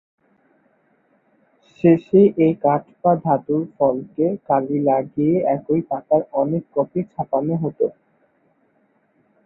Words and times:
শেষে 1.75 2.21
এই 2.43 2.53
কাঠ 2.63 2.83
বা 3.01 3.11
ধাতুর 3.25 3.61
ফলকে 3.75 4.27
কালি 4.47 4.77
লাগিয়ে 4.89 5.35
একই 5.55 5.81
পাতার 5.89 6.21
অনেক 6.41 6.63
কপি 6.75 7.01
ছাপানো 7.11 7.55
হত। 7.63 7.79